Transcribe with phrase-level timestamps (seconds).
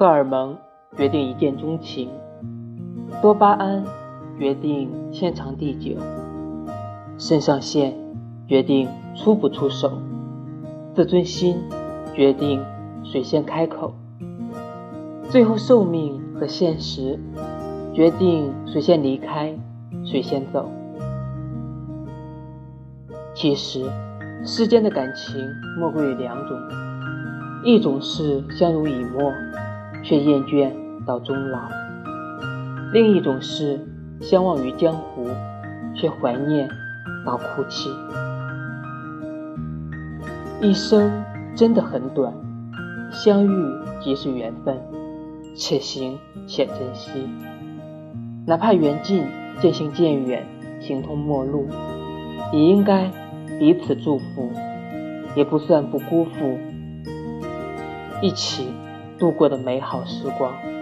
[0.00, 0.56] 荷尔蒙
[0.96, 2.08] 决定一见钟情，
[3.20, 3.84] 多巴胺
[4.38, 6.00] 决定天长地久，
[7.18, 7.94] 肾上腺
[8.48, 9.92] 决定出不出手，
[10.94, 11.58] 自尊心
[12.14, 12.64] 决定
[13.04, 13.92] 谁先开口，
[15.28, 17.20] 最后寿命和现实
[17.92, 19.54] 决定谁先离开，
[20.02, 20.70] 谁先走。
[23.34, 23.84] 其实，
[24.46, 25.46] 世间的感情
[25.78, 26.58] 莫过于两种，
[27.66, 29.30] 一种是相濡以沫。
[30.02, 30.70] 却厌倦
[31.06, 31.60] 到终老。
[32.92, 33.78] 另一种是
[34.20, 35.28] 相忘于江湖，
[35.94, 36.68] 却怀念
[37.24, 37.90] 到哭泣。
[40.60, 41.10] 一生
[41.54, 42.34] 真的很短，
[43.10, 43.50] 相遇
[44.00, 44.76] 即是缘分，
[45.56, 47.28] 且行且珍惜。
[48.46, 49.24] 哪怕缘尽
[49.60, 50.44] 渐行渐远，
[50.80, 51.66] 形同陌路，
[52.52, 53.10] 也应该
[53.58, 54.50] 彼此祝福，
[55.34, 56.58] 也不算不辜负
[58.20, 58.66] 一起。
[59.20, 60.79] 度过的美好时光。